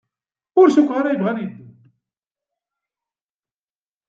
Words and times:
Ur 0.59 0.67
cukkeɣ 0.75 0.97
ara 0.97 1.13
yebɣa 1.13 1.29
ad 1.33 1.39
yeddu. 1.41 1.67